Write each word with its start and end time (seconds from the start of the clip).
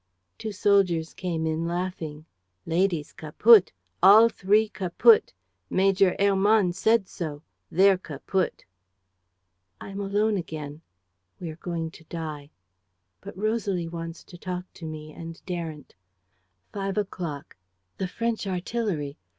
"Two 0.39 0.51
soldiers 0.51 1.13
came 1.13 1.45
in, 1.45 1.67
laughing: 1.67 2.25
"'Lady's 2.65 3.13
kaput!... 3.13 3.71
All 4.01 4.29
three 4.29 4.67
kaput!... 4.67 5.31
Major 5.69 6.15
Hermann 6.17 6.73
said 6.73 7.07
so: 7.07 7.43
they're 7.69 7.99
kaput!' 7.99 8.65
"I 9.79 9.89
am 9.89 9.99
alone 9.99 10.37
again.... 10.37 10.81
We 11.39 11.51
are 11.51 11.55
going 11.61 11.91
to 11.91 12.03
die.... 12.05 12.49
But 13.21 13.37
Rosalie 13.37 13.87
wants 13.89 14.23
to 14.23 14.39
talk 14.39 14.65
to 14.73 14.87
me 14.87 15.13
and 15.13 15.39
daren't.... 15.45 15.93
"Five 16.73 16.97
o'clock. 16.97 17.55
"The 17.99 18.07
French 18.07 18.47
artillery. 18.47 19.19